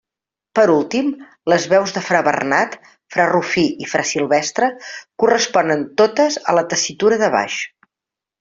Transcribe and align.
Per 0.59 0.63
últim, 0.75 1.11
les 1.53 1.67
veus 1.73 1.93
de 1.97 2.01
fra 2.05 2.21
Bernat, 2.29 2.73
fra 3.15 3.27
Rufí 3.33 3.67
i 3.85 3.91
fra 3.93 4.05
Silvestre 4.13 4.71
corresponen 5.25 5.87
totes 6.03 6.43
a 6.47 6.57
la 6.61 6.69
tessitura 6.73 7.25
de 7.27 7.31
baix. 7.39 7.61